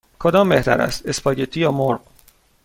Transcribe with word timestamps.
کدام 0.19 0.49
بهتر 0.49 0.81
است: 0.81 1.05
اسپاگتی 1.05 1.59
یا 1.59 1.71
مرغ؟ 1.71 2.01